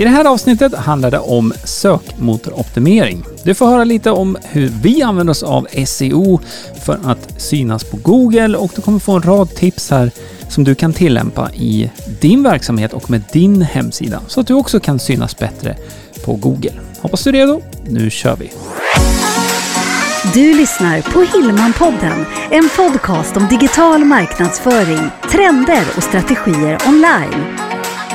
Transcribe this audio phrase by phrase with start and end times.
[0.00, 3.24] I det här avsnittet handlar det om sökmotoroptimering.
[3.42, 6.40] Du får höra lite om hur vi använder oss av SEO
[6.84, 10.10] för att synas på Google och du kommer få en rad tips här
[10.48, 11.90] som du kan tillämpa i
[12.20, 15.76] din verksamhet och med din hemsida så att du också kan synas bättre
[16.24, 16.72] på Google.
[17.00, 17.62] Hoppas du är redo.
[17.86, 18.50] Nu kör vi!
[20.34, 27.58] Du lyssnar på Hillmanpodden, en podcast om digital marknadsföring, trender och strategier online.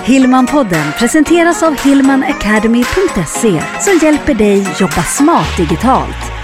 [0.06, 6.43] Hillmanpodden presenteras av hillmanacademy.se som hjälper dig jobba smart digitalt.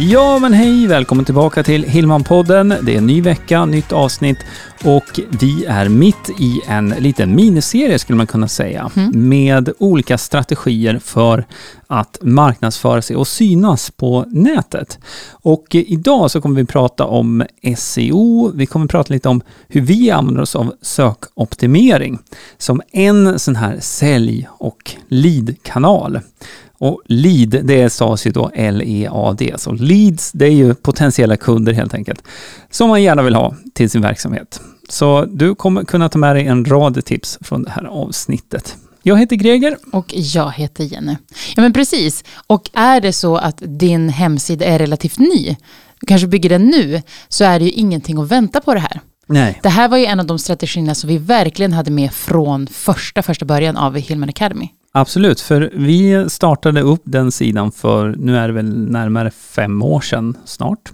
[0.00, 0.86] Ja, men hej!
[0.86, 2.76] Välkommen tillbaka till Hillman-podden.
[2.82, 4.38] Det är en ny vecka, nytt avsnitt
[4.84, 10.98] och vi är mitt i en liten miniserie skulle man kunna säga med olika strategier
[10.98, 11.46] för
[11.86, 14.98] att marknadsföra sig och synas på nätet.
[15.30, 17.44] Och idag så kommer vi prata om
[17.76, 18.52] SEO.
[18.54, 22.18] Vi kommer prata lite om hur vi använder oss av sökoptimering
[22.58, 26.20] som en sån här sälj och lead-kanal.
[26.78, 29.54] Och lead, det stavas ju då L-E-A-D.
[29.56, 32.22] Så leads, det är ju potentiella kunder helt enkelt.
[32.70, 34.60] Som man gärna vill ha till sin verksamhet.
[34.88, 38.76] Så du kommer kunna ta med dig en rad tips från det här avsnittet.
[39.02, 39.76] Jag heter Greger.
[39.92, 41.16] Och jag heter Jenny.
[41.56, 42.24] Ja men precis.
[42.46, 45.56] Och är det så att din hemsida är relativt ny,
[46.00, 49.00] du kanske bygger den nu, så är det ju ingenting att vänta på det här.
[49.26, 49.60] Nej.
[49.62, 53.22] Det här var ju en av de strategierna som vi verkligen hade med från första,
[53.22, 54.68] första början av Hillman Academy.
[55.00, 60.00] Absolut, för vi startade upp den sidan för, nu är det väl närmare fem år
[60.00, 60.90] sedan snart.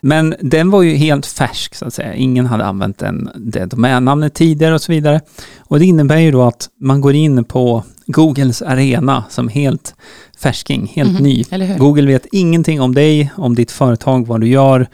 [0.00, 2.14] Men den var ju helt färsk så att säga.
[2.14, 5.20] Ingen hade använt den, det domännamnet tidigare och så vidare.
[5.58, 9.94] Och det innebär ju då att man går in på Googles arena som helt
[10.38, 11.44] färsking, helt Mhm, ny.
[11.78, 14.86] Google vet ingenting om dig, om ditt företag, vad du gör,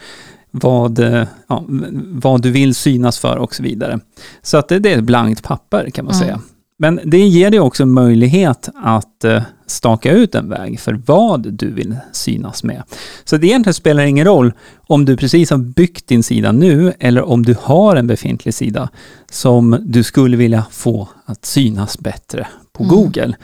[0.50, 1.64] vad, eh, ja,
[2.12, 4.00] vad du vill synas för och så vidare.
[4.42, 6.26] Så att det, det är ett blankt papper kan man Mm.
[6.26, 6.40] säga.
[6.78, 11.72] Men det ger dig också möjlighet att eh, staka ut en väg för vad du
[11.72, 12.82] vill synas med.
[13.24, 14.52] Så det egentligen spelar ingen roll
[14.86, 18.88] om du precis har byggt din sida nu eller om du har en befintlig sida
[19.30, 22.96] som du skulle vilja få att synas bättre på Mm.
[22.96, 23.36] Google.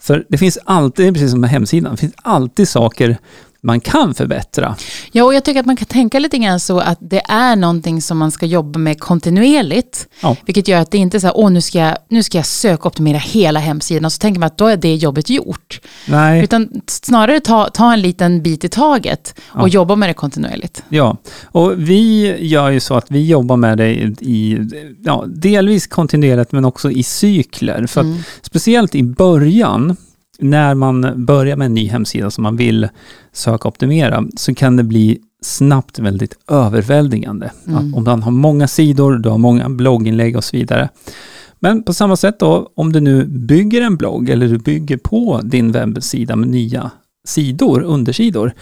[0.00, 3.18] För det finns alltid, precis som med hemsidan, det finns alltid saker
[3.60, 4.76] man kan förbättra.
[5.12, 8.02] Ja, och jag tycker att man kan tänka lite grann så att det är någonting
[8.02, 10.08] som man ska jobba med kontinuerligt.
[10.20, 10.36] Ja.
[10.46, 12.46] Vilket gör att det inte är så här, åh nu ska, jag, nu ska jag
[12.46, 15.80] sökoptimera hela hemsidan och så tänker man att då är det jobbet gjort.
[16.08, 16.44] Nej.
[16.44, 19.72] Utan snarare ta, ta en liten bit i taget och Ja.
[19.72, 20.82] jobba med det kontinuerligt.
[20.88, 24.58] Ja, och vi gör ju så att vi jobbar med det i, i
[25.04, 27.86] ja, delvis kontinuerligt men också i cykler.
[27.86, 28.18] För Mm.
[28.42, 29.96] speciellt i början,
[30.38, 32.88] när man börjar med en ny hemsida som man vill
[33.32, 37.50] söka optimera, så kan det bli snabbt väldigt överväldigande.
[37.66, 37.94] Mm.
[37.94, 40.88] Om man har många sidor, du har många blogginlägg och så vidare.
[41.58, 45.40] Men på samma sätt då, om du nu bygger en blogg eller du bygger på
[45.44, 46.90] din webbsida med nya
[47.24, 48.52] sidor, undersidor,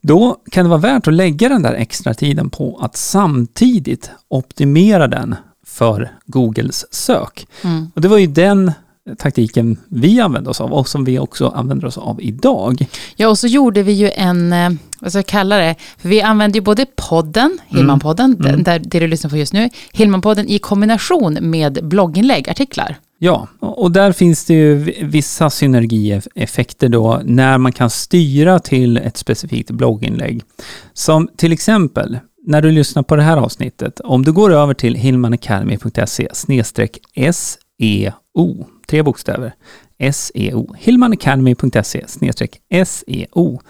[0.00, 5.08] då kan det vara värt att lägga den där extra tiden på att samtidigt optimera
[5.08, 5.34] den
[5.66, 7.46] för Googles sök.
[7.64, 7.90] Mm.
[7.94, 8.72] Och det var ju den
[9.18, 12.86] taktiken vi använde oss av och som vi också använder oss av idag.
[13.16, 16.22] Ja, och så gjorde vi ju en, eh, vad ska jag kalla det, för vi
[16.22, 20.58] använde ju både podden, Hillmanpodden, den där, det du lyssnar på just nu, Hillmanpodden i
[20.58, 22.96] kombination med blogginlägg, artiklar.
[23.18, 29.16] Ja, och där finns det ju vissa synergieffekter då när man kan styra till ett
[29.16, 30.42] specifikt blogginlägg.
[30.92, 34.94] Som till exempel när du lyssnar på det här avsnittet, om du går över till
[34.94, 36.28] hillmanacademy.se
[37.32, 39.54] SEO, tre bokstäver,
[40.12, 42.04] SEO, hillmanacademy.se
[42.86, 43.60] SEO.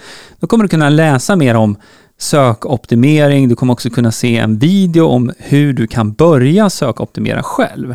[0.41, 1.77] Då kommer du kunna läsa mer om
[2.19, 7.95] sökoptimering, du kommer också kunna se en video om hur du kan börja sökoptimera själv.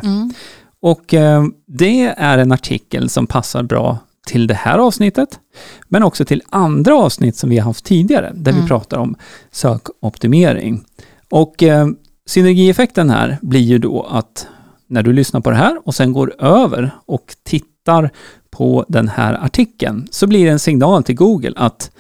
[0.82, 5.40] Och eh, det är en artikel som passar bra till det här avsnittet,
[5.88, 9.16] men också till andra avsnitt som vi har haft tidigare, där vi pratar om
[9.52, 10.84] sökoptimering.
[11.30, 11.88] Och eh,
[12.26, 14.48] synergieffekten här blir ju då att
[14.92, 18.10] när du lyssnar på det här och sen går över och tittar
[18.50, 21.92] på den här artikeln, så blir det en signal till Google att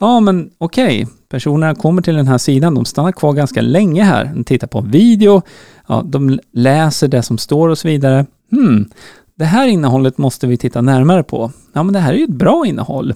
[0.00, 4.24] ja men okej, personerna kommer till den här sidan, de stannar kvar ganska länge här,
[4.34, 5.42] de tittar på en video,
[5.88, 8.26] ja, de läser det som står och så vidare.
[8.50, 8.88] Hmm,
[9.34, 11.52] det här innehållet måste vi titta närmare på.
[11.72, 13.14] Ja, men det här är ju ett bra innehåll.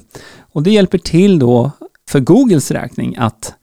[0.52, 1.70] Och det hjälper till då
[2.08, 3.54] för Googles räkning att,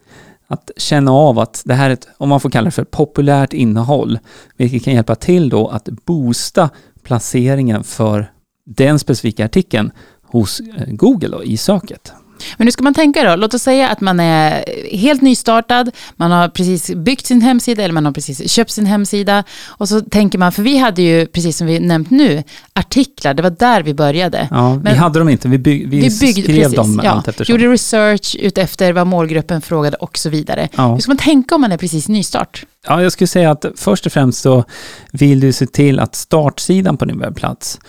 [0.52, 3.54] att känna av att det här är ett, om man får kalla det för populärt
[3.54, 4.20] innehåll,
[4.58, 6.70] vilket kan hjälpa till då att boosta
[7.04, 8.32] placeringen för
[8.66, 9.92] den specifika artikeln
[10.24, 12.14] hos eh, Google då, i söket.
[12.58, 13.36] Men hur ska man tänka då?
[13.36, 14.66] Låt oss säga att man är
[14.98, 19.44] helt nystartad, man har precis byggt sin hemsida eller man har precis köpt sin hemsida.
[19.68, 22.44] Och så tänker man, för vi hade ju, precis som vi nämnt nu,
[22.74, 24.48] artiklar, det var där vi började.
[24.52, 27.10] Ja, Men- vi hade dem inte, vi, bygg, vi, Vi byggde, skrev precis, dem ja,
[27.12, 27.54] allt eftersom.
[27.56, 30.70] gjorde research utefter vad målgruppen frågade och så vidare.
[30.76, 30.94] Ja.
[30.94, 32.66] Hur ska man tänka om man är precis nystart?
[32.88, 34.64] Ja, jag skulle säga att först och främst så
[35.12, 37.80] vill du se till att startsidan på din webbplats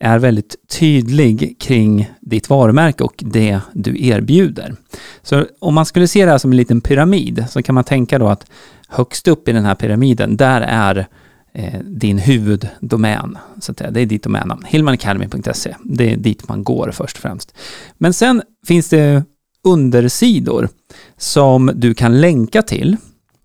[0.00, 4.76] är väldigt tydlig kring ditt varumärke och det du erbjuder.
[5.22, 8.18] Så om man skulle se det här som en liten pyramid så kan man tänka
[8.18, 8.50] då att
[8.88, 11.06] högst upp i den här pyramiden, där är
[11.54, 13.38] eh, din huvuddomän.
[13.60, 13.78] Så att.
[13.78, 15.74] Det är ditt domännamn, hillmanacademy.se.
[15.84, 17.54] Det är dit man går först och främst.
[17.98, 19.24] Men sen finns det
[19.64, 20.68] undersidor
[21.16, 22.96] som du kan länka till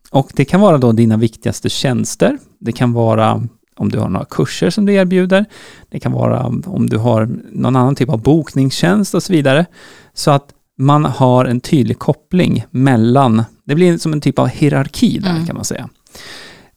[0.10, 2.38] och det kan vara då dina viktigaste tjänster.
[2.60, 5.46] Det kan vara om du har några kurser som du erbjuder.
[5.90, 9.66] Det kan vara om du har någon annan typ av bokningstjänst och så vidare.
[10.14, 15.20] Så att man har en tydlig koppling mellan, det blir som en typ av hierarki
[15.20, 15.46] där Mm.
[15.46, 15.90] kan man säga.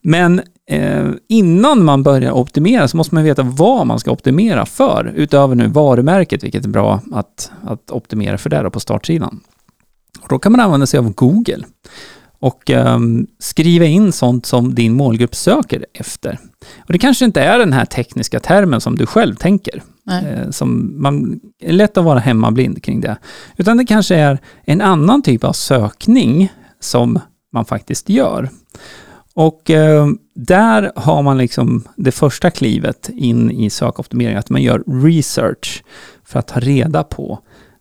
[0.03, 5.13] Men eh, innan man börjar optimera så måste man veta vad man ska optimera för,
[5.17, 9.41] utöver nu varumärket, vilket är bra att, att optimera för där på startsidan.
[10.21, 11.65] Och då kan man använda sig av Google
[12.39, 16.39] och ehm, skriva in sånt som din målgrupp söker efter.
[16.79, 19.83] Och det kanske inte är den här tekniska termen som du själv tänker.
[20.11, 23.17] Eh, som man är lätt att vara hemmablind kring det.
[23.57, 27.19] Utan det kanske är en annan typ av sökning som
[27.53, 28.51] man faktiskt gör.
[29.35, 35.03] Och eh, där har man liksom det första klivet in i sökoptimering, att man gör
[35.05, 35.85] research
[36.25, 37.39] för att ta reda på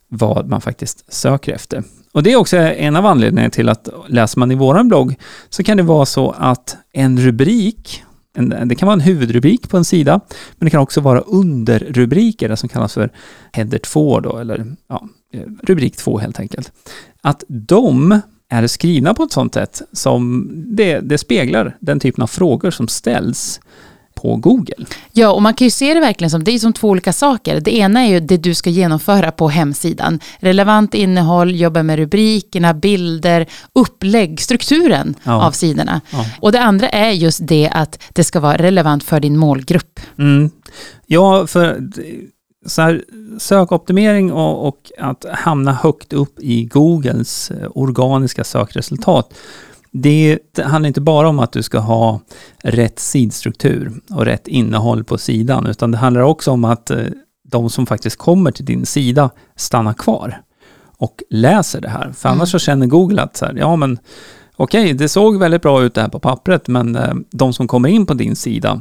[0.08, 1.84] vad man faktiskt söker efter.
[2.16, 5.14] Och det är också en av anledningarna till att läser man i våran blogg
[5.48, 8.04] så kan det vara så att en rubrik,
[8.36, 10.20] en, det kan vara en huvudrubrik på en sida,
[10.56, 13.12] men det kan också vara underrubriker, det som kallas för
[13.52, 15.08] header 2 då, eller ja,
[15.62, 16.72] rubrik 2 helt enkelt.
[17.20, 22.26] Att de är skrivna på ett sånt sätt som det, det speglar den typen av
[22.26, 23.60] frågor som ställs
[24.22, 24.86] på Google.
[25.12, 27.60] Ja, och man kan ju se det verkligen som, det är som två olika saker.
[27.60, 30.20] Det ena är ju det du ska genomföra på hemsidan.
[30.38, 35.46] Relevant innehåll, jobba med rubrikerna, bilder, upplägg, strukturen Ja.
[35.46, 36.00] av sidorna.
[36.10, 36.24] Ja.
[36.40, 40.00] Och det andra är just det att det ska vara relevant för din målgrupp.
[40.18, 40.50] Mm.
[41.06, 41.80] Ja, för
[42.66, 43.02] så här,
[43.38, 49.34] sökoptimering och, och att hamna högt upp i Googles eh, organiska sökresultat,
[50.02, 52.20] det, handlar inte bara om att du ska ha
[52.62, 56.98] rätt sidstruktur och rätt innehåll på sidan, utan det handlar också om att eh,
[57.48, 60.42] de som faktiskt kommer till din sida stannar kvar
[60.98, 62.12] och läser det här.
[62.12, 63.98] För annars så känner Google att så här, ja men
[64.56, 67.88] okej, det såg väldigt bra ut det här på pappret, men eh, de som kommer
[67.88, 68.80] in på din sida,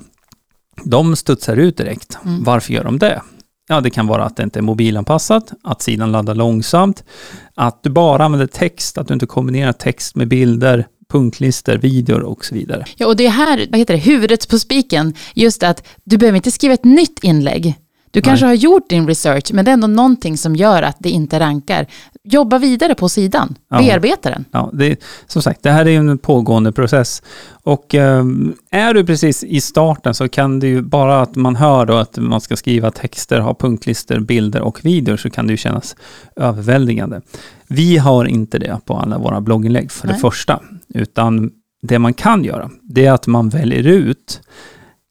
[0.83, 2.17] de studsar ut direkt.
[2.25, 2.43] Mm.
[2.43, 3.21] Varför gör de det?
[3.67, 7.03] Ja, det kan vara att det inte är mobilanpassat, att sidan laddar långsamt,
[7.55, 12.45] att du bara använder text, att du inte kombinerar text med bilder, punktlistor, videor och
[12.45, 12.85] så vidare.
[12.95, 16.35] Ja, och det är här, vad heter det, huvudet på spiken, just att du behöver
[16.35, 17.75] inte skriva ett nytt inlägg.
[18.11, 21.09] Du kanske har gjort din research, men det är ändå någonting som gör att det
[21.09, 21.87] inte rankar.
[22.27, 23.77] Jobba vidare på sidan, Ja.
[23.77, 24.45] bearbeta den.
[24.51, 27.23] Ja, det, som sagt, det här är en pågående process.
[27.63, 31.85] Och ehm, är du precis i starten så kan det ju bara att man hör
[31.85, 35.57] då att man ska skriva texter, ha punktlistor, bilder och videor så kan det ju
[35.57, 35.95] kännas
[36.35, 37.21] överväldigande.
[37.67, 40.21] Vi har inte det på alla våra blogginlägg för det Nej.
[40.21, 40.59] första,
[40.93, 41.51] utan
[41.81, 44.41] det man kan göra, det är att man väljer ut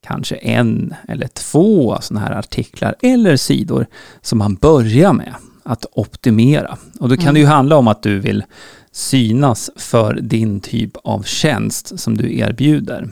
[0.07, 3.87] kanske en eller två sådana här artiklar eller sidor
[4.23, 5.35] som man börjar med
[5.65, 6.79] att optimera.
[7.01, 8.45] Och då kan det ju handla om att du vill
[8.93, 13.11] synas för din typ av tjänst som du erbjuder.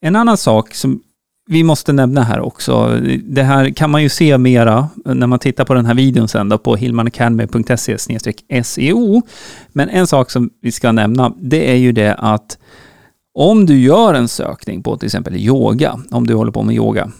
[0.00, 1.02] En annan sak som
[1.46, 5.64] vi måste nämna här också, det här kan man ju se mera när man tittar
[5.64, 7.98] på den här videon sen då på hillmanacademy.se
[8.64, 9.18] SEO.
[9.18, 9.22] E
[9.72, 12.58] Men en sak som vi ska nämna, det är ju det att
[13.34, 17.10] om du gör en sökning på till exempel yoga, om du håller på med yoga,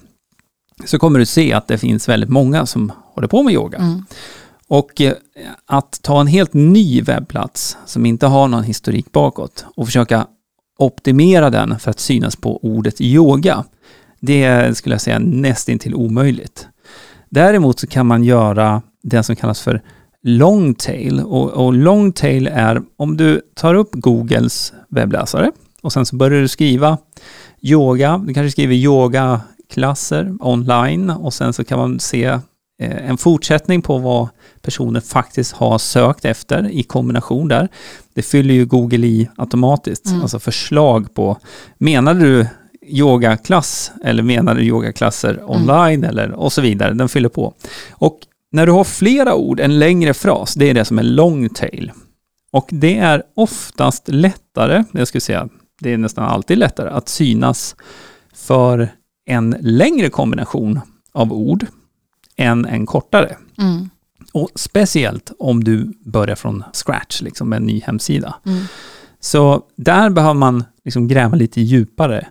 [0.85, 3.78] så kommer du se att det finns väldigt många som håller på med yoga.
[3.78, 4.04] Mm.
[4.69, 5.12] Och eh,
[5.66, 10.26] att ta en helt ny webbplats som inte har någon historik bakåt och försöka
[10.78, 13.64] optimera den för att synas på ordet yoga,
[14.21, 16.69] det skulle jag säga nästintill omöjligt.
[17.28, 19.83] Däremot så kan man göra det som kallas för
[20.23, 25.52] long tail och, och long tail är om du tar upp Googles webbläsare
[25.83, 26.99] och sen så börjar du skriva
[27.61, 32.38] yoga, du kanske skriver yogaklasser online och sen så kan man se
[32.85, 34.29] en fortsättning på vad
[34.62, 37.69] personer faktiskt har sökt efter i kombination där.
[38.15, 40.23] Det fyller ju Google i automatiskt, Mm.
[40.23, 41.39] alltså förslag på,
[41.79, 42.47] menar du
[42.87, 47.55] yogaklass eller menar du yogaklasser online eller och så vidare, den fyller på.
[47.91, 48.19] Och
[48.53, 51.93] när du har flera ord, en längre fras, det är det som är long tail.
[52.53, 55.49] Och det är oftast lättare, jag skulle säga,
[55.81, 57.77] det är nästan alltid lättare att synas
[58.35, 58.89] för
[59.27, 60.81] en längre kombination
[61.12, 61.67] av ord
[62.37, 63.37] än en kortare.
[63.59, 63.91] Mm.
[64.33, 68.35] Och speciellt om du börjar från scratch, liksom med en ny hemsida.
[68.47, 68.65] Mm.
[69.21, 72.27] Så där behöver man liksom gräva lite djupare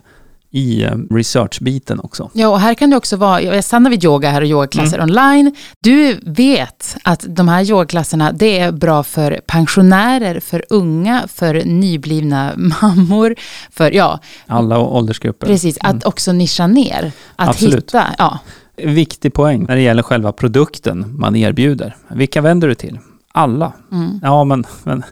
[0.54, 2.30] i eh, researchbiten också.
[2.32, 5.10] Ja, och här kan det också vara, jag stannar vid yoga här och yogaklasser Mm.
[5.10, 5.54] online.
[5.80, 12.52] Du vet att de här yogaklasserna, det är bra för pensionärer, för unga, för nyblivna
[12.82, 13.34] mammor,
[13.70, 15.46] för, ja, Alla åldersgrupper.
[15.46, 17.12] precis, att också nischa ner.
[17.36, 17.74] Att Absolut.
[17.76, 18.38] hitta, ja,
[18.76, 21.96] Viktig poäng när det gäller själva produkten man erbjuder.
[22.08, 22.98] Vilka vänder du till?
[23.34, 23.72] Alla.
[23.92, 25.02] mm, Ja, men, men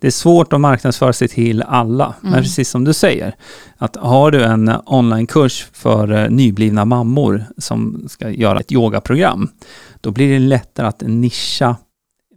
[0.00, 2.14] det är svårt att marknadsföra sig till alla.
[2.20, 2.42] Men Mm.
[2.42, 3.34] precis som du säger,
[3.78, 9.48] att har du en onlinekurs för eh, nyblivna mammor som ska göra ett yogaprogram,
[10.00, 11.76] då blir det lättare att nischa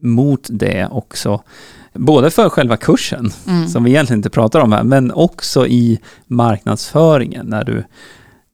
[0.02, 1.42] mot det också.
[1.94, 6.00] Både för själva kursen, mm, som vi egentligen inte pratar om här, men också i
[6.28, 7.84] marknadsföringen när du,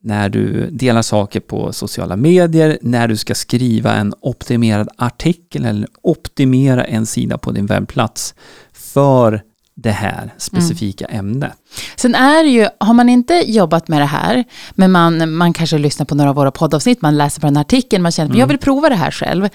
[0.02, 5.88] när du delar saker på sociala medier, när du ska skriva en optimerad artikel eller
[6.02, 8.34] optimera en sida på din webbplats
[8.72, 9.42] för
[9.74, 11.52] det här specifika ämnet.
[11.96, 15.78] Sen är det ju, har man inte jobbat med det här, men man, man kanske
[15.78, 18.38] lyssnar på några av våra poddavsnitt, man läser på den här artikeln, man känner att
[18.38, 19.48] jag vill prova det här själv.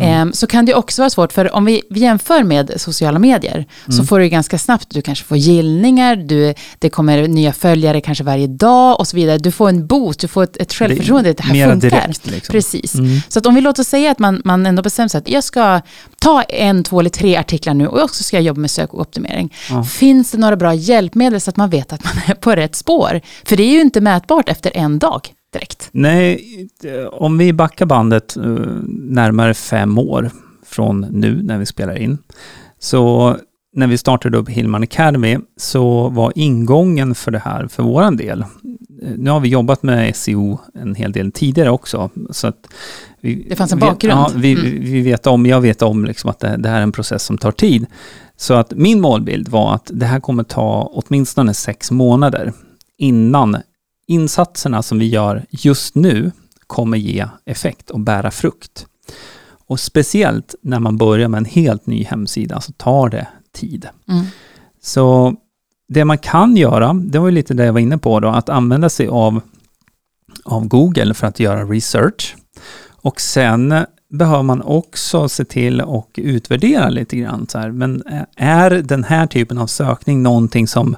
[0.00, 3.66] Ehm, så kan det också vara svårt, för om vi, vi jämför med sociala medier,
[3.88, 8.24] så får du ganska snabbt, du kanske får gillningar, du, det kommer nya följare kanske
[8.24, 9.38] varje dag och så vidare.
[9.38, 11.90] Du får en boost, du får ett, ett självförtroende, det, här mera funkar.
[11.90, 12.52] direkt, liksom.
[12.52, 12.94] Precis.
[12.94, 13.20] Mm.
[13.28, 15.80] Så att om vi låter säga att man, man ändå bestämmer sig att jag ska
[16.18, 19.00] ta en, två eller tre artiklar nu och också ska jag jobba med sök och
[19.00, 19.54] optimering.
[19.90, 22.74] Finns det några bra hjälpmedel så att man man vet att man är på rätt
[22.74, 23.20] spår?
[23.44, 25.20] För det är ju inte mätbart efter en dag
[25.52, 25.88] direkt.
[25.92, 26.68] Nej,
[27.12, 28.42] om vi backar bandet eh,
[28.88, 30.30] närmare fem år
[30.66, 32.18] från nu när vi spelar in,
[32.78, 33.36] så
[33.74, 38.44] när vi startade upp Hillman Academy så var ingången för det här för våran del
[39.02, 42.10] eh, Nu har vi jobbat med SEO en hel del tidigare också.
[42.30, 42.68] Så att
[43.20, 44.20] vi, Det fanns en bakgrund.
[44.20, 44.84] Ja, vi, Mm.
[44.84, 47.38] vi vet om, jag vet om liksom att det, det här är en process som
[47.38, 47.86] tar tid.
[48.36, 52.52] Så att min målbild var att det här kommer ta åtminstone sex månader
[52.98, 53.56] innan
[54.06, 56.32] insatserna som vi gör just nu
[56.66, 58.86] kommer ge effekt och bära frukt.
[59.66, 63.88] Och speciellt när man börjar med en helt ny hemsida så tar det tid.
[64.08, 64.24] Mm.
[64.82, 65.34] Så
[65.92, 68.48] det man kan göra, det var ju lite det jag var inne på då, att
[68.48, 69.40] använda sig av,
[70.44, 72.36] av Google för att göra research.
[73.02, 73.74] Och sen
[74.10, 77.46] behöver man också se till och utvärdera lite grann.
[77.48, 77.70] Så här.
[77.70, 80.96] Men eh, är den här typen av sökning någonting som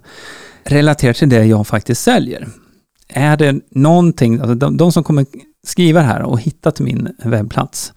[0.65, 2.49] relaterar till det jag faktiskt säljer?
[3.09, 5.27] Är det någonting, alltså de, de som kommer
[5.67, 7.93] skriva det här och hitta till min webbplats,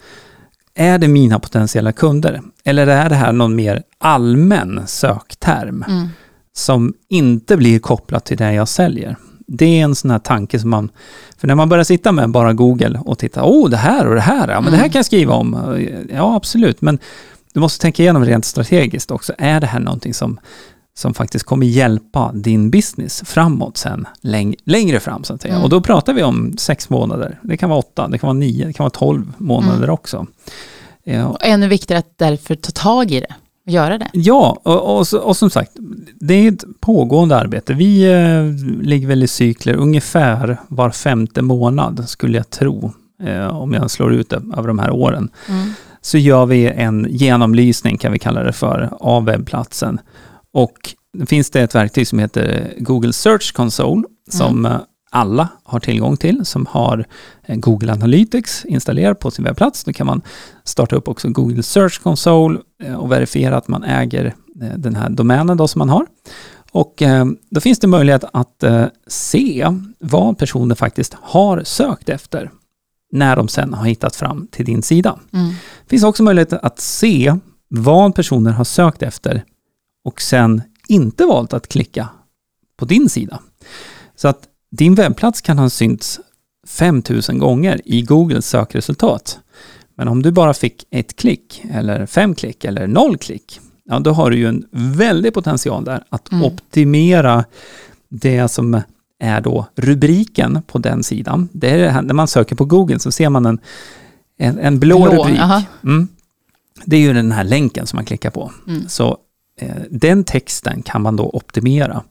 [0.76, 2.42] är det mina potentiella kunder?
[2.64, 6.08] Eller är det här någon mer allmän sökterm Mm
[6.58, 9.16] som inte blir kopplat till det jag säljer?
[9.48, 10.92] Det är en sån här tanke som man...
[11.38, 14.22] För när man börjar sitta med bara Google och titta, oh det här och det
[14.22, 15.78] här, ja men det här kan jag skriva om.
[16.14, 17.00] Ja absolut, men
[17.54, 19.34] du måste tänka igenom rent strategiskt också.
[19.38, 20.40] Är det här någonting som,
[20.98, 25.54] som faktiskt kommer hjälpa din business framåt sen, läng längre fram så att säga.
[25.54, 25.64] Mm.
[25.64, 27.40] Och då pratar vi om sex månader.
[27.44, 29.90] Det kan vara åtta, det kan vara nio, det kan vara tolv månader Mm.
[29.90, 30.26] också.
[31.04, 33.36] Ja, Och ännu viktigare att därför ta tag i det
[33.68, 34.10] göra det.
[34.14, 35.72] Ja, och, och, och som sagt,
[36.20, 37.74] det är ett pågående arbete.
[37.74, 42.94] Vi eh, ligger väl i cykler ungefär var femte månad, skulle jag tro,
[43.24, 45.30] eh, om jag slår ut det över de här åren.
[45.50, 45.70] Mm.
[46.02, 50.00] Så gör vi en genomlysning, kan vi kalla det för, av webbplatsen.
[50.54, 50.74] Och
[51.28, 54.78] finns det ett verktyg som heter Google Search Console, som eh,
[55.10, 57.06] alla har tillgång till, som har
[57.44, 59.84] eh, Google Analytics installerad på sin webbplats.
[59.84, 60.22] Då kan man
[60.64, 64.26] starta upp också Google Search Console eh, och verifiera att man äger
[64.62, 66.06] eh, den här domänen då som man har.
[66.72, 67.04] Och
[67.50, 68.64] då finns det möjlighet att
[69.08, 69.68] se
[70.00, 72.52] vad personer faktiskt har sökt efter
[73.12, 75.20] när de sen har hittat fram till din sida.
[75.34, 75.48] Mm.
[75.84, 77.36] Det finns också möjlighet att se
[77.68, 79.44] vad personer har sökt efter
[80.04, 82.10] och sen inte valt att klicka
[82.78, 83.40] på din sida.
[84.16, 86.20] Så att din webbplats kan ha synts
[86.68, 89.40] 5000 gånger i Googles sökresultat.
[89.96, 94.12] Men om du bara fick ett klick, eller fem klick, eller noll klick, ja då
[94.12, 96.44] har du ju en väldig potential där att Mm.
[96.46, 97.46] optimera
[98.10, 98.82] det som
[99.20, 101.50] är då rubriken på den sidan.
[101.52, 103.60] Det är det här, när man söker på Google så ser man en,
[104.38, 105.40] en, en blå, Blå, rubrik.
[105.84, 106.08] Mm.
[106.86, 108.52] Det är ju den här länken som man klickar på.
[108.68, 108.88] Mm.
[108.90, 109.18] Så
[109.62, 112.04] eh, den texten kan man då optimera.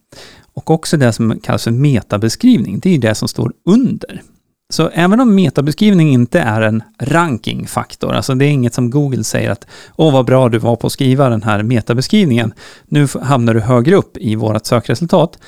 [0.57, 4.23] Och också det som kallas för metabeskrivning, det är det som står under.
[4.71, 9.51] Så även om metabeskrivning inte är en rankingfaktor, alltså det är inget som Google säger
[9.51, 12.53] att åh vad bra du var på att skriva den här metabeskrivningen,
[12.89, 15.39] nu hamnar du högre upp i vårt sökresultat.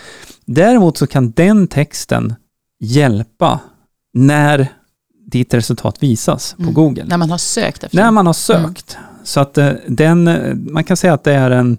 [0.44, 2.34] Däremot så kan den texten
[2.80, 3.60] hjälpa
[4.14, 4.68] när
[5.26, 6.74] ditt resultat visas på Mm.
[6.74, 7.04] Google.
[7.04, 8.98] När man har sökt efter När man har sökt.
[9.24, 11.78] Så att eh, den, eh, man kan säga att det är en,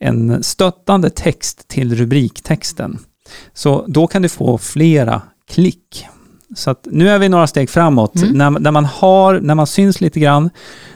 [0.00, 2.98] en stöttande text till rubriktexten.
[3.54, 6.06] Så då kan du få flera klick.
[6.56, 8.16] Så att nu är vi några steg framåt.
[8.16, 8.28] Mm.
[8.38, 10.50] När, när, man har, när man syns lite grann,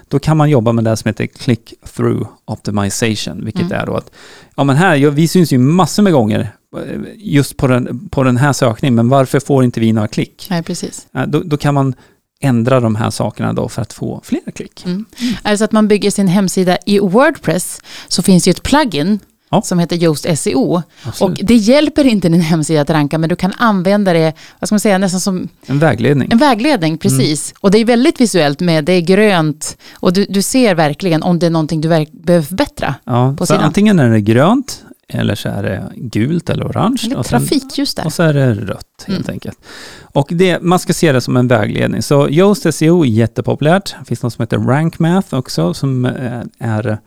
[0.08, 3.80] då kan man jobba med det som heter click-through optimization, vilket Mm.
[3.80, 4.10] är då att,
[4.56, 6.40] ja men här, vi syns ju massor med gånger
[6.76, 10.46] eh, just på den, på den här sökningen, men varför får inte vi några klick?
[10.50, 11.06] Nej, precis.
[11.12, 11.94] Ja, Då, då kan man
[12.40, 14.82] ändra de här sakerna då för att få fler klick.
[14.86, 15.04] Mm.
[15.44, 18.62] Är det så att man bygger sin hemsida i Wordpress så finns det ju ett
[18.62, 19.18] plugin
[19.50, 19.62] Ja.
[19.62, 20.82] som heter Yoast SEO.
[21.02, 21.38] Absolut.
[21.40, 24.74] Och det hjälper inte din hemsida att ranka, men du kan använda det, vad ska
[24.74, 26.28] man säga, nästan som En vägledning.
[26.32, 27.54] en vägledning, precis.
[27.60, 31.38] Och det är väldigt visuellt med, det är grönt och du, du ser verkligen om
[31.38, 32.94] det är någonting du behöver förbättra.
[33.04, 33.62] Ja, på sidan.
[33.62, 37.00] antingen är det grönt, eller så är det gult eller orange.
[37.04, 38.06] Eller och, sen, trafikljus där.
[38.06, 39.32] och så är det rött helt Mm.
[39.34, 39.58] enkelt.
[40.02, 42.02] Och det, man ska se det som en vägledning.
[42.02, 43.94] Så Yoast SEO är jättepopulärt.
[43.98, 46.98] Det finns något som heter Rank Math också, som eh, är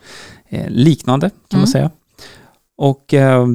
[0.50, 1.68] eh, liknande kan man Mm.
[1.68, 1.92] säga.
[2.78, 3.48] Och eh,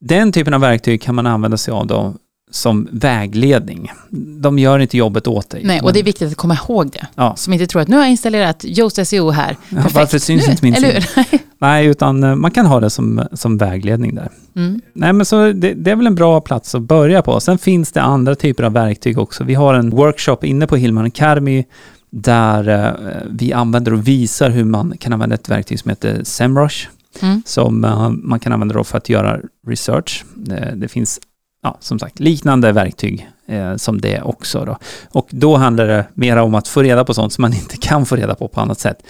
[0.00, 2.14] den typen av verktyg kan man använda sig av då
[2.50, 3.92] som vägledning.
[4.40, 5.62] De gör inte jobbet åt dig.
[5.64, 7.06] Nej, och det är viktigt att komma ihåg det.
[7.14, 7.36] Ja.
[7.36, 9.56] Som inte tror att nu har jag installerat Yoast SEO här.
[9.68, 11.24] Ja, varför syns nu, inte min Eller sida?
[11.58, 14.28] Nej, utan eh, man kan ha det som, som vägledning där.
[14.56, 14.80] Mm.
[14.92, 17.40] Nej, men så det, det är väl en bra plats att börja på.
[17.40, 19.44] Sen finns det andra typer av verktyg också.
[19.44, 21.64] Vi har en workshop inne på Hillman Academy
[22.10, 26.88] där eh, vi använder och visar hur man kan använda ett verktyg som heter SEMrush
[27.22, 27.42] Mm.
[27.46, 30.24] som eh, man kan använda för att göra research.
[30.34, 31.20] Det, det finns
[31.62, 34.64] ja, som sagt liknande verktyg eh, som det också.
[34.64, 34.78] Då.
[35.10, 38.06] Och då handlar det mer om att få reda på sånt som man inte kan
[38.06, 39.02] få reda på på annat sätt.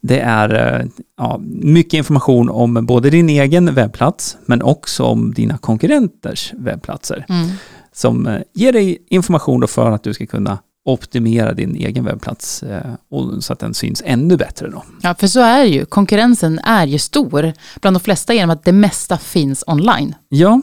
[0.00, 0.86] Det är eh,
[1.16, 7.48] ja, mycket information om både din egen webbplats men också om dina konkurrenters webbplatser Mm.
[7.92, 12.94] som eh, ger dig information för att du ska kunna optimera din egen webbplats eh,
[13.40, 14.68] så att den syns ännu bättre.
[14.70, 14.82] Då.
[15.02, 15.84] Ja, för så är det ju.
[15.84, 20.14] Konkurrensen är ju stor bland de flesta genom att det mesta finns online.
[20.28, 20.60] Ja,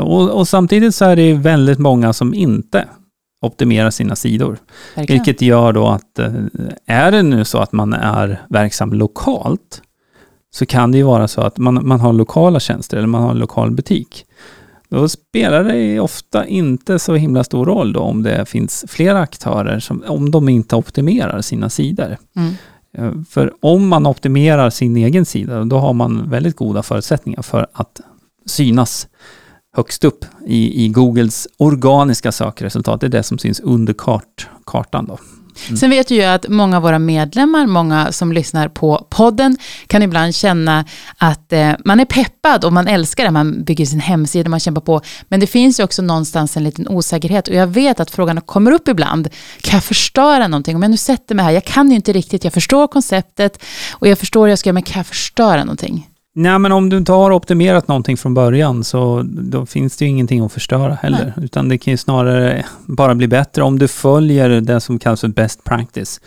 [0.00, 2.88] och, och samtidigt så är det väldigt många som inte
[3.42, 4.58] optimerar sina sidor.
[4.96, 5.22] Verkligen.
[5.22, 6.32] Vilket gör då att eh,
[6.86, 9.82] är det nu så att man är verksam lokalt
[10.54, 13.30] så kan det ju vara så att man, man har lokala tjänster eller man har
[13.30, 14.24] en lokal butik.
[14.88, 19.80] Då spelar det ofta inte så himla stor roll då om det finns flera aktörer
[19.80, 22.16] som, om de inte optimerar sina sidor.
[22.36, 22.54] Mm.
[22.98, 27.66] Eh, För om man optimerar sin egen sida, då har man väldigt goda förutsättningar för
[27.72, 28.00] att
[28.46, 29.08] synas
[29.76, 33.00] högst upp i, i Googles organiska sökresultat.
[33.00, 35.06] Det är det som syns under kart, kartan.
[35.06, 35.18] Då.
[35.66, 35.76] Mm.
[35.76, 39.56] Sen vet ju jag att många av våra medlemmar, många som lyssnar på podden,
[39.86, 40.84] kan ibland känna
[41.16, 44.80] att eh, man är peppad och man älskar det, man bygger sin hemsida, man kämpar
[44.80, 45.00] på.
[45.28, 48.72] Men det finns ju också någonstans en liten osäkerhet och jag vet att frågan kommer
[48.72, 49.28] upp ibland.
[49.60, 50.76] Kan jag förstöra någonting?
[50.76, 54.08] Om jag nu sätter mig här, jag kan ju inte riktigt, jag förstår konceptet och
[54.08, 56.08] jag förstår hur jag ska göra, men kan jag förstöra någonting?
[56.34, 60.10] Nej, men om du inte har optimerat någonting från början så då finns det ju
[60.10, 61.34] ingenting att förstöra heller.
[61.42, 65.28] Utan det kan ju snarare bara bli bättre om du följer det som kallas för
[65.28, 66.20] best practice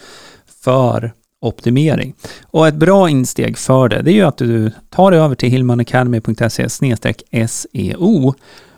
[0.63, 2.13] för optimering.
[2.43, 5.49] Och ett bra insteg för det, det är ju att du tar dig över till
[5.49, 6.69] hillmanacademy.se
[7.47, 8.33] SEO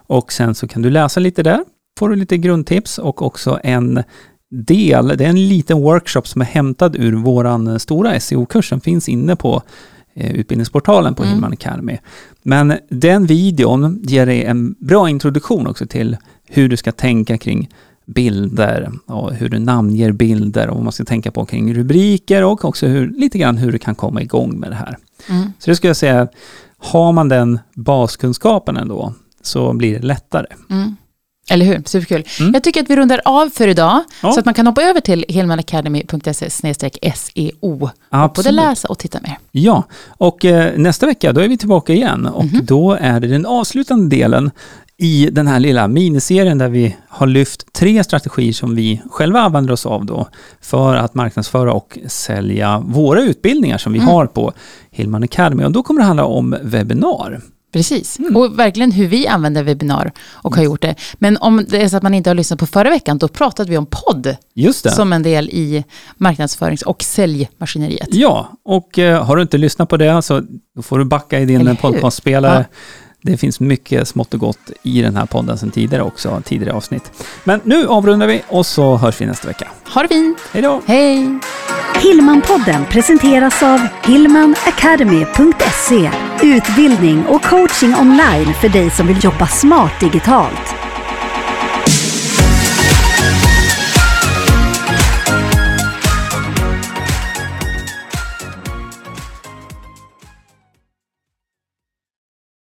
[0.07, 1.59] och sen så kan du läsa lite där,
[1.99, 4.03] får du lite grundtips och också en
[4.49, 9.09] del, det är en liten workshop som är hämtad ur våran stora SEO-kurs som finns
[9.09, 9.63] inne på
[10.17, 11.33] utbildningsportalen på Mm.
[11.33, 11.97] Hillman Academy.
[12.43, 17.69] Men den videon ger dig en bra introduktion också till hur du ska tänka kring
[18.05, 22.65] bilder och hur du namnger bilder och vad man ska tänka på kring rubriker och
[22.65, 24.97] också hur, lite grann hur du kan komma igång med det här.
[25.29, 25.51] Mm.
[25.59, 26.27] Så det skulle jag säga,
[26.77, 30.47] har man den baskunskapen ändå så blir det lättare.
[30.69, 30.95] Mm.
[31.49, 31.81] Eller hur?
[31.85, 32.23] Superkul.
[32.39, 32.53] Mm.
[32.53, 34.31] Jag tycker att vi rundar av för idag, Ja.
[34.31, 36.49] så att man kan hoppa över till hillmanacademy.se
[37.15, 37.89] SEO.
[38.09, 39.37] Och både läsa och titta mer.
[39.51, 42.65] Ja, och eh, nästa vecka då är vi tillbaka igen och Mhm.
[42.65, 44.51] då är det den avslutande delen
[44.99, 49.73] i den här lilla miniserien där vi har lyft tre strategier som vi själva använder
[49.73, 50.27] oss av då
[50.61, 54.09] för att marknadsföra och sälja våra utbildningar som vi Mm.
[54.11, 54.53] har på
[54.91, 55.63] Hillman Academy.
[55.63, 57.41] Och då kommer det handla om webbinar.
[57.77, 58.35] Precis, mm.
[58.35, 60.71] och verkligen hur vi använder webbinar och har mm.
[60.71, 60.95] gjort det.
[61.13, 63.69] Men om det är så att man inte har lyssnat på förra veckan, då pratade
[63.69, 64.91] vi om podd Just det.
[64.91, 65.83] som en del i
[66.17, 68.07] marknadsförings och säljmaskineriet.
[68.11, 70.43] Ja, och eh, har du inte lyssnat på det så
[70.81, 72.65] får du backa i din podcastspelare.
[72.69, 72.77] Ja.
[73.21, 77.11] Det finns mycket smått och gott i den här podden sedan tidigare också, tidigare avsnitt.
[77.43, 79.67] Men nu avrundar vi och så hörs vi nästa vecka.
[79.93, 80.37] Ha det fint!
[80.51, 80.81] Hej då!
[80.85, 81.39] Hej!
[82.01, 90.86] Hillmanpodden presenteras av hillmanacademy.se utbildning och coaching online för dig som vill jobba smart digitalt.